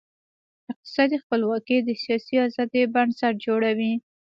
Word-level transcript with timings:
اقتصادي 0.71 1.17
خپلواکي 1.23 1.77
د 1.83 1.89
سیاسي 2.03 2.35
آزادۍ 2.47 2.83
بنسټ 2.93 3.33
جوړوي. 3.45 3.93